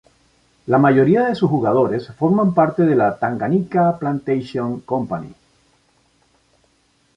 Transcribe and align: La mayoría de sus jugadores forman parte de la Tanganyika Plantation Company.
La 0.65 0.79
mayoría 0.79 1.27
de 1.27 1.35
sus 1.35 1.47
jugadores 1.51 2.07
forman 2.13 2.55
parte 2.55 2.81
de 2.87 2.95
la 2.95 3.19
Tanganyika 3.19 3.99
Plantation 3.99 4.79
Company. 4.79 5.31